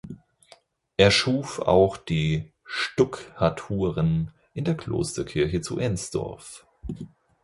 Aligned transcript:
Er 0.97 1.11
schuf 1.11 1.59
auch 1.59 1.95
die 1.95 2.51
Stuckaturen 2.65 4.31
in 4.55 4.65
der 4.65 4.75
Klosterkirche 4.75 5.61
zu 5.61 5.77
Ensdorf. 5.77 6.65